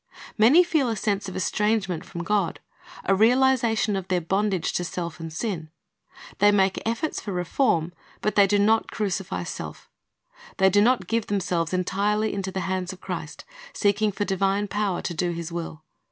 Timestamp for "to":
4.73-4.83, 15.03-15.13